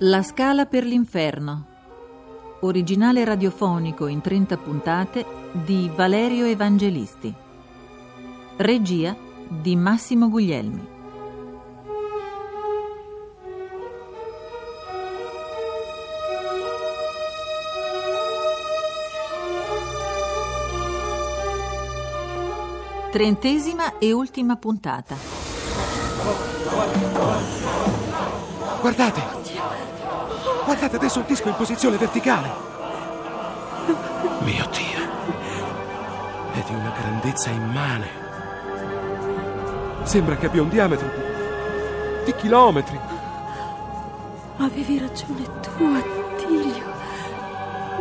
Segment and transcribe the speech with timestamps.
[0.00, 1.64] La scala per l'inferno.
[2.60, 7.32] Originale radiofonico in 30 puntate di Valerio Evangelisti.
[8.58, 9.16] Regia
[9.48, 10.86] di Massimo Guglielmi.
[23.12, 25.16] Trentesima e ultima puntata.
[28.82, 29.35] Guardate!
[30.66, 32.50] Guardate adesso il disco in posizione verticale!
[34.40, 35.00] Mio Dio!
[36.52, 38.08] È di una grandezza immane.
[40.02, 42.98] Sembra che abbia un diametro di, di chilometri.
[44.56, 46.94] Avevi ragione tu, Attilio.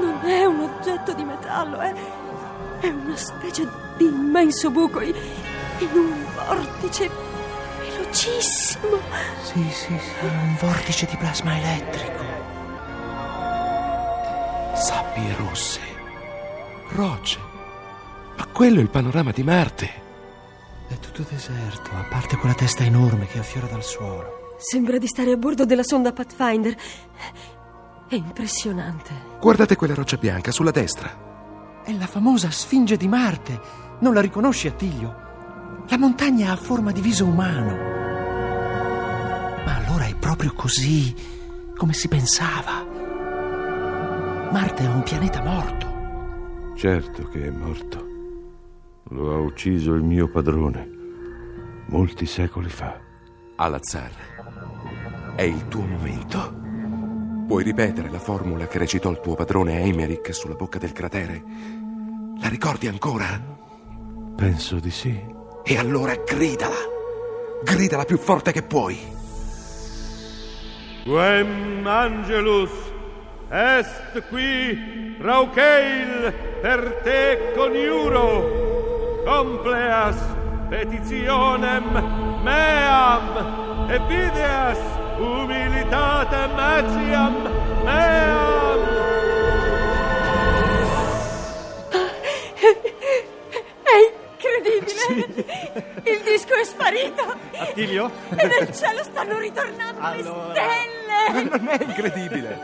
[0.00, 1.92] Non è un oggetto di metallo, è,
[2.80, 3.68] è una specie
[3.98, 5.14] di immenso buco in,
[5.80, 7.10] in un vortice
[7.78, 9.00] velocissimo.
[9.42, 12.33] Sì, sì, sì, un vortice di plasma elettrico.
[14.74, 15.80] Sabbie rosse,
[16.90, 17.38] rocce.
[18.36, 20.02] Ma quello è il panorama di Marte.
[20.88, 24.56] È tutto deserto, a parte quella testa enorme che affiora dal suolo.
[24.58, 26.76] Sembra di stare a bordo della sonda Pathfinder.
[28.08, 29.12] È impressionante.
[29.40, 31.82] Guardate quella roccia bianca sulla destra.
[31.84, 33.60] È la famosa Sfinge di Marte.
[34.00, 35.22] Non la riconosci, Attilio?
[35.86, 37.76] La montagna ha forma di viso umano.
[39.64, 41.14] Ma allora è proprio così
[41.76, 42.83] come si pensava.
[44.54, 46.76] Marte è un pianeta morto.
[46.76, 48.06] Certo che è morto.
[49.08, 50.88] Lo ha ucciso il mio padrone
[51.88, 52.96] molti secoli fa.
[53.56, 54.12] Alazar,
[55.34, 56.54] è il tuo momento.
[57.48, 61.42] Puoi ripetere la formula che recitò il tuo padrone Eimerick sulla bocca del cratere?
[62.40, 63.26] La ricordi ancora?
[64.36, 65.20] Penso di sì.
[65.64, 66.78] E allora gridala!
[67.64, 68.96] Gridala più forte che puoi!
[71.02, 72.93] Quem Angelus
[73.50, 76.32] est qui Raucheil
[76.62, 78.28] per te coniuro
[79.24, 80.16] compleas
[80.70, 81.84] petitionem
[82.44, 83.24] meam
[83.90, 84.78] e videas
[85.18, 87.34] humilitatem etiam
[87.84, 88.82] meam
[93.84, 93.96] È
[94.36, 95.44] incredibile!
[96.04, 97.36] Il disco è sparito!
[97.58, 98.10] Attilio?
[98.36, 100.46] E nel cielo stanno ritornando Allora.
[100.46, 101.03] le stelle!
[101.32, 102.58] Non è incredibile!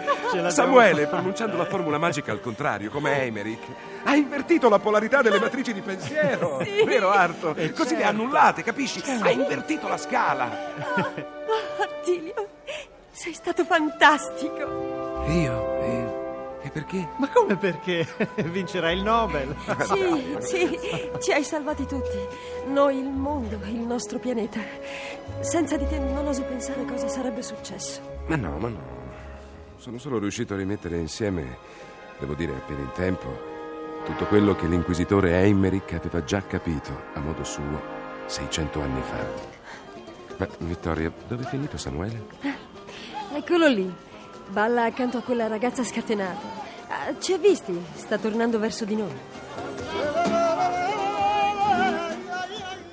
[0.48, 3.65] Samuele, pronunciando la formula magica al contrario, come Eimerick,
[4.04, 6.59] ha invertito la polarità delle matrici di pensiero.
[6.70, 6.84] Sì.
[6.84, 7.54] Vero, Arto?
[7.54, 8.22] Eh, Così le ha certo.
[8.22, 9.03] annullate, capisci?
[9.20, 10.49] Ha invertito la scala.
[11.50, 12.47] Oh, Attilio,
[13.10, 15.25] sei stato fantastico!
[15.26, 15.69] Io?
[16.70, 17.08] E, perché?
[17.16, 18.06] Ma come perché?
[18.44, 19.54] Vincerai il Nobel.
[20.41, 20.78] Sì, sì,
[21.20, 22.19] ci hai salvati tutti.
[22.69, 24.60] Noi, il mondo, il nostro pianeta.
[25.41, 28.00] Senza di te non oso pensare cosa sarebbe successo.
[28.26, 28.98] Ma no, ma no.
[29.76, 31.58] Sono solo riuscito a rimettere insieme,
[32.19, 33.28] devo dire appena in tempo,
[34.04, 37.81] tutto quello che l'inquisitore Eimerick aveva già capito, a modo suo,
[38.26, 39.58] 600 anni fa.
[40.37, 42.26] Ma, Vittoria, dove è finito Samuele?
[43.34, 44.08] Eccolo lì.
[44.50, 46.69] Balla accanto a quella ragazza scatenata.
[46.88, 47.81] Ah, ci ha visti?
[47.94, 49.12] Sta tornando verso di noi.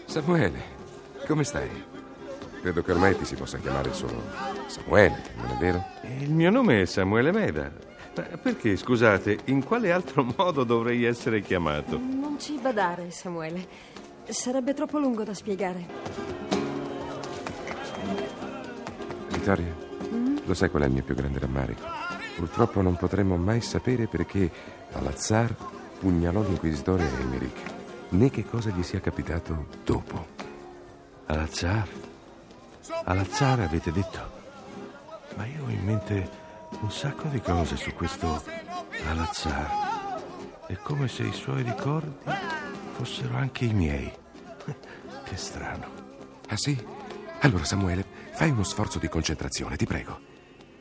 [0.05, 0.61] Samuele,
[1.25, 1.69] come stai?
[2.61, 4.21] Credo che ormai ti si possa chiamare solo
[4.67, 5.83] Samuele, non è vero?
[6.19, 7.71] Il mio nome è Samuele Meda.
[8.15, 11.97] Ma Perché, scusate, in quale altro modo dovrei essere chiamato?
[11.97, 13.67] Non ci badare, Samuele.
[14.27, 15.85] Sarebbe troppo lungo da spiegare.
[19.29, 19.75] Vittoria,
[20.47, 21.85] lo sai qual è il mio più grande rammarico?
[22.37, 24.49] Purtroppo non potremo mai sapere perché
[24.93, 25.53] Alazar
[25.99, 27.73] pugnalò l'inquisitore Eimerick,
[28.09, 30.25] né che cosa gli sia capitato dopo.
[31.25, 31.85] Alazzar
[33.59, 34.35] avete detto?
[35.35, 36.29] Ma io ho in mente
[36.79, 38.41] un sacco di cose su questo
[39.05, 40.21] Alazzar.
[40.65, 42.31] È come se i suoi ricordi
[42.93, 44.09] fossero anche i miei.
[45.27, 45.87] Che strano.
[46.47, 46.81] Ah sì?
[47.41, 50.36] Allora Samuele, fai uno sforzo di concentrazione, ti prego.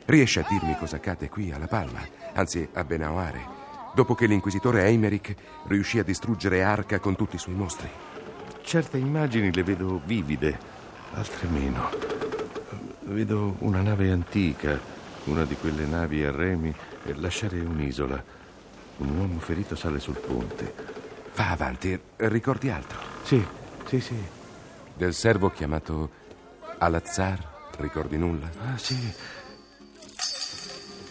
[0.07, 1.99] Riesci a dirmi cosa accade qui alla Palma,
[2.33, 3.45] anzi a Benaoare,
[3.93, 5.35] dopo che l'inquisitore Eimerick
[5.67, 7.89] riuscì a distruggere Arca con tutti i suoi mostri?
[8.61, 10.57] Certe immagini le vedo vivide,
[11.13, 11.89] altre meno.
[13.01, 14.79] Vedo una nave antica,
[15.25, 16.73] una di quelle navi a remi,
[17.15, 18.23] lasciare un'isola.
[18.99, 20.73] Un uomo ferito sale sul ponte.
[21.35, 22.97] Va avanti, ricordi altro?
[23.23, 23.45] Sì,
[23.85, 24.15] sì, sì.
[24.93, 26.09] Del servo chiamato
[26.77, 27.55] Alazzar?
[27.77, 28.49] Ricordi nulla?
[28.63, 29.13] Ah, sì.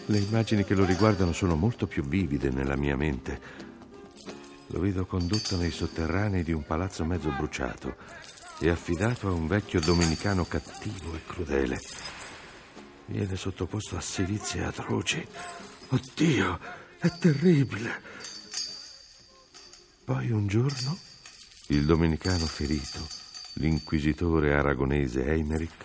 [0.09, 3.41] Le immagini che lo riguardano sono molto più vivide nella mia mente.
[4.69, 7.97] Lo vedo condotto nei sotterranei di un palazzo mezzo bruciato
[8.61, 11.81] e affidato a un vecchio domenicano cattivo e crudele.
[13.07, 15.27] Viene sottoposto a sevizie atroci.
[15.89, 16.59] Oddio,
[16.99, 18.03] è terribile.
[20.05, 20.97] Poi un giorno
[21.69, 23.05] il domenicano ferito,
[23.55, 25.85] l'inquisitore aragonese Eimerick,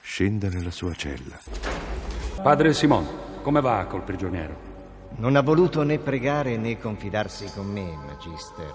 [0.00, 1.40] scende nella sua cella.
[2.40, 4.70] Padre Simon, come va col prigioniero?
[5.16, 8.72] Non ha voluto né pregare né confidarsi con me, Magister.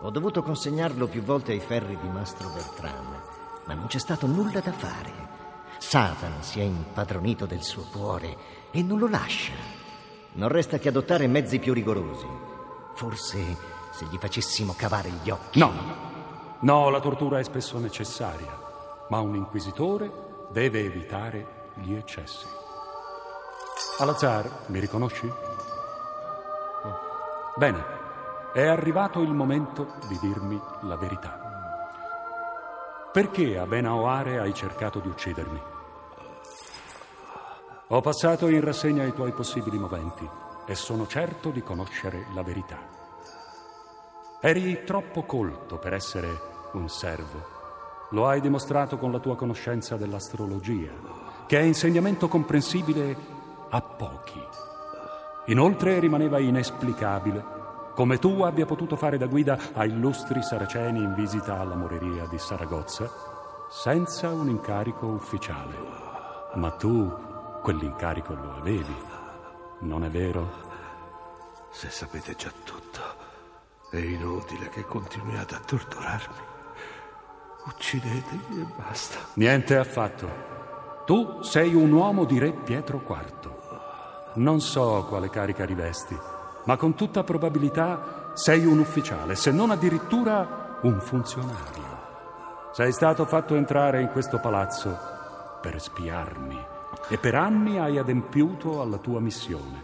[0.00, 3.20] Ho dovuto consegnarlo più volte ai ferri di Mastro Bertram,
[3.66, 5.36] ma non c'è stato nulla da fare.
[5.78, 8.36] Satana si è impadronito del suo cuore
[8.70, 9.52] e non lo lascia.
[10.32, 12.26] Non resta che adottare mezzi più rigorosi.
[12.94, 13.38] Forse
[13.90, 15.58] se gli facessimo cavare gli occhi.
[15.58, 15.72] No,
[16.60, 18.58] no, la tortura è spesso necessaria,
[19.08, 20.10] ma un inquisitore
[20.52, 22.46] deve evitare gli eccessi.
[24.00, 25.28] Alazar, mi riconosci?
[27.56, 27.84] Bene,
[28.52, 31.40] è arrivato il momento di dirmi la verità.
[33.12, 35.60] Perché a Benaoare hai cercato di uccidermi?
[37.88, 40.30] Ho passato in rassegna i tuoi possibili moventi
[40.64, 42.78] e sono certo di conoscere la verità.
[44.40, 46.40] Eri troppo colto per essere
[46.74, 47.56] un servo.
[48.10, 50.92] Lo hai dimostrato con la tua conoscenza dell'astrologia,
[51.48, 53.37] che è insegnamento comprensibile
[53.70, 54.42] a pochi.
[55.46, 57.56] Inoltre rimaneva inesplicabile
[57.98, 62.38] come tu abbia potuto fare da guida a illustri saraceni in visita alla moreria di
[62.38, 63.10] Saragozza
[63.68, 65.74] senza un incarico ufficiale.
[66.54, 67.12] Ma tu
[67.60, 68.94] quell'incarico lo avevi,
[69.80, 70.48] non è vero?
[71.72, 73.00] Se sapete già tutto,
[73.90, 76.36] è inutile che continuiate a torturarmi.
[77.66, 79.18] Uccidetemi e basta.
[79.34, 80.28] Niente affatto.
[81.04, 83.57] Tu sei un uomo di re Pietro IV.
[84.38, 86.16] Non so quale carica rivesti,
[86.64, 91.96] ma con tutta probabilità sei un ufficiale, se non addirittura un funzionario.
[92.72, 94.96] Sei stato fatto entrare in questo palazzo
[95.60, 96.56] per spiarmi
[97.08, 99.82] e per anni hai adempiuto alla tua missione.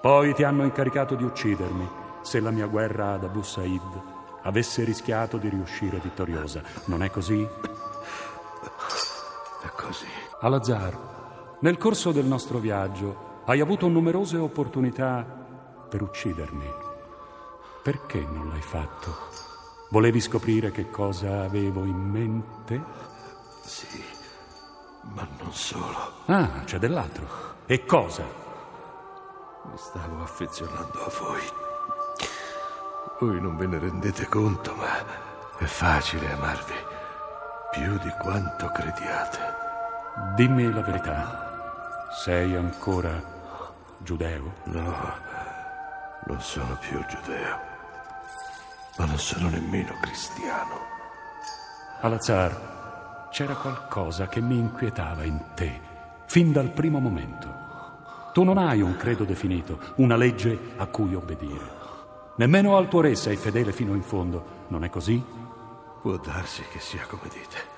[0.00, 1.86] Poi ti hanno incaricato di uccidermi
[2.22, 4.02] se la mia guerra ad Abu Said
[4.44, 6.62] avesse rischiato di riuscire vittoriosa.
[6.86, 7.46] Non è così?
[9.62, 10.06] È così.
[10.40, 10.96] Alazar,
[11.60, 15.24] nel corso del nostro viaggio hai avuto numerose opportunità
[15.88, 16.70] per uccidermi.
[17.82, 19.16] Perché non l'hai fatto?
[19.88, 22.84] Volevi scoprire che cosa avevo in mente?
[23.62, 24.04] Sì,
[25.14, 25.96] ma non solo.
[26.26, 27.26] Ah, c'è dell'altro.
[27.64, 28.22] E cosa?
[29.64, 31.40] Mi stavo affezionando a voi.
[33.18, 36.74] Voi non ve ne rendete conto, ma è facile amarvi.
[37.70, 39.38] Più di quanto crediate.
[40.34, 42.08] Dimmi la verità.
[42.10, 43.36] Sei ancora
[43.98, 44.54] giudeo?
[44.64, 44.94] No,
[46.26, 47.58] non sono più giudeo,
[48.96, 50.74] ma non sono nemmeno cristiano.
[52.00, 55.80] Alazar, c'era qualcosa che mi inquietava in te,
[56.26, 57.66] fin dal primo momento.
[58.32, 61.76] Tu non hai un credo definito, una legge a cui obbedire.
[62.36, 65.22] Nemmeno al tuo re sei fedele fino in fondo, non è così?
[66.00, 67.76] Può darsi che sia come dite.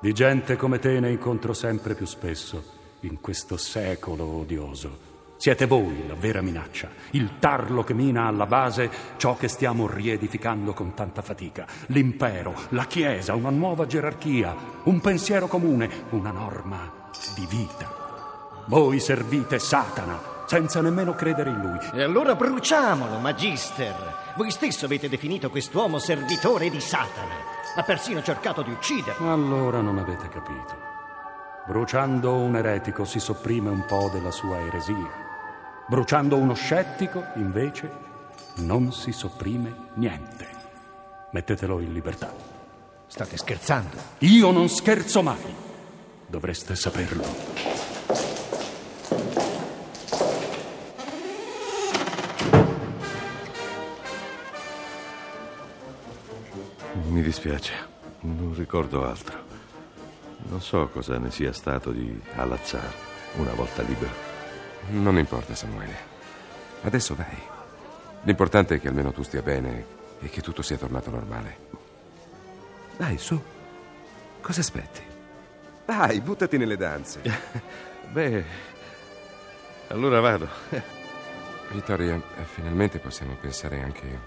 [0.00, 5.10] Di gente come te ne incontro sempre più spesso in questo secolo odioso.
[5.42, 10.72] Siete voi la vera minaccia, il tarlo che mina alla base ciò che stiamo riedificando
[10.72, 11.66] con tanta fatica.
[11.86, 18.62] L'impero, la Chiesa, una nuova gerarchia, un pensiero comune, una norma di vita.
[18.68, 21.78] Voi servite Satana senza nemmeno credere in lui.
[21.92, 24.34] E allora bruciamolo, Magister.
[24.36, 27.34] Voi stesso avete definito quest'uomo servitore di Satana.
[27.74, 29.32] Ha persino cercato di ucciderlo.
[29.32, 30.78] Allora non avete capito.
[31.66, 35.30] Bruciando un eretico si sopprime un po' della sua eresia.
[35.92, 37.90] Bruciando uno scettico, invece,
[38.60, 40.48] non si sopprime niente.
[41.32, 42.32] Mettetelo in libertà.
[43.06, 43.98] State scherzando?
[44.20, 45.54] Io non scherzo mai.
[46.26, 47.24] Dovreste saperlo.
[57.08, 57.74] Mi dispiace,
[58.20, 59.38] non ricordo altro.
[60.48, 62.90] Non so cosa ne sia stato di Alazzar
[63.36, 64.31] una volta libero.
[64.88, 66.10] Non importa, Samuele.
[66.82, 67.38] Adesso vai.
[68.22, 69.84] L'importante è che almeno tu stia bene
[70.20, 71.56] e che tutto sia tornato normale.
[72.96, 73.40] Vai, su.
[74.40, 75.00] Cosa aspetti?
[75.86, 76.08] Vai.
[76.08, 77.20] Dai, buttati nelle danze.
[78.10, 78.44] Beh,
[79.88, 80.48] allora vado.
[81.70, 84.20] Vittoria, finalmente possiamo pensare anche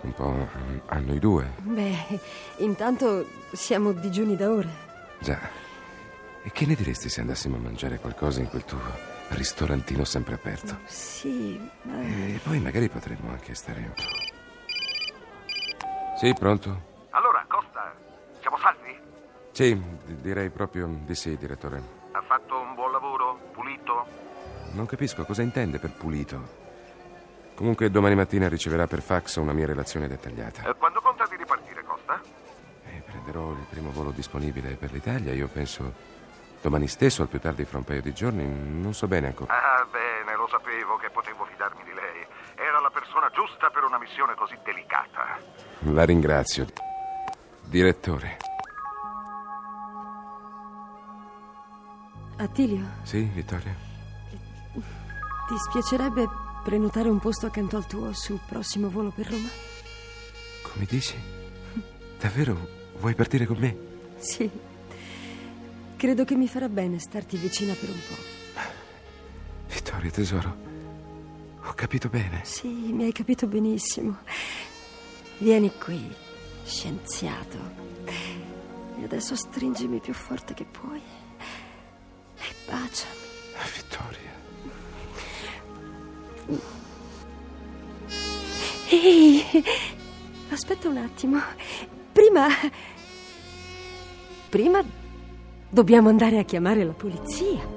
[0.00, 0.48] un po'
[0.86, 1.52] a noi due.
[1.60, 2.20] Beh,
[2.58, 4.68] intanto siamo digiuni da ore.
[5.18, 5.38] Già.
[6.42, 10.78] E che ne diresti se andassimo a mangiare qualcosa in quel tuo ristorantino sempre aperto?
[10.86, 12.00] Sì, ma...
[12.02, 14.02] E poi magari potremmo anche stare un po'.
[16.16, 16.82] Sì, pronto?
[17.10, 17.94] Allora, Costa,
[18.40, 18.98] siamo salvi?
[19.52, 21.96] Sì, d- direi proprio di sì, direttore.
[22.12, 23.38] Ha fatto un buon lavoro?
[23.52, 24.06] Pulito?
[24.72, 26.66] Non capisco cosa intende per pulito.
[27.54, 30.68] Comunque domani mattina riceverà per fax una mia relazione dettagliata.
[30.68, 32.20] Eh, quando conta di ripartire, Costa?
[32.84, 35.32] E prenderò il primo volo disponibile per l'Italia.
[35.32, 35.92] Io penso
[36.60, 38.44] domani stesso, al più tardi fra un paio di giorni.
[38.46, 39.52] Non so bene ancora.
[39.52, 42.26] Ah, bene, lo sapevo che potevo fidarmi di lei.
[42.56, 45.38] Era la persona giusta per una missione così delicata.
[45.92, 46.66] La ringrazio.
[47.62, 48.36] Direttore.
[52.40, 53.74] Attilio, Sì, Vittoria?
[55.48, 56.28] ti spiacerebbe
[56.62, 59.48] prenotare un posto accanto al tuo sul prossimo volo per Roma?
[60.70, 61.16] Come dici?
[62.20, 62.56] Davvero
[62.98, 63.76] vuoi partire con me?
[64.18, 64.48] Sì.
[65.98, 68.62] Credo che mi farà bene starti vicina per un po'.
[69.66, 70.56] Vittoria, tesoro.
[71.64, 72.42] Ho capito bene.
[72.44, 74.18] Sì, mi hai capito benissimo.
[75.38, 76.08] Vieni qui,
[76.64, 77.58] scienziato.
[78.04, 81.02] E adesso stringimi più forte che puoi.
[82.36, 83.16] E baciami.
[83.74, 84.36] Vittoria.
[88.88, 89.44] Ehi,
[90.50, 91.40] aspetta un attimo.
[92.12, 92.46] Prima.
[94.48, 94.97] Prima
[95.68, 97.76] dobbiamo andare a chiamare la polizia.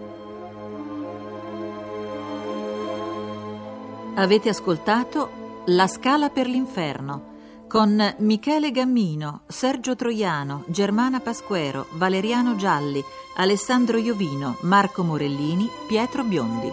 [4.15, 7.29] Avete ascoltato La Scala per l'Inferno
[7.71, 13.01] con Michele Gammino, Sergio Troiano, Germana Pasquero, Valeriano Gialli,
[13.37, 16.69] Alessandro Iovino, Marco Morellini, Pietro Biondi.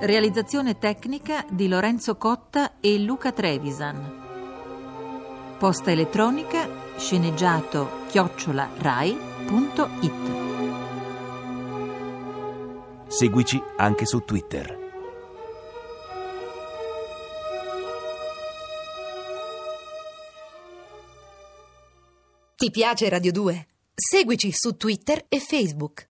[0.00, 4.25] Realizzazione tecnica di Lorenzo Cotta e Luca Trevisan.
[5.58, 10.34] Posta elettronica sceneggiato chiocciola rai.it.
[13.06, 14.78] Seguici anche su Twitter.
[22.54, 23.66] Ti piace Radio 2?
[23.94, 26.04] Seguici su Twitter e Facebook.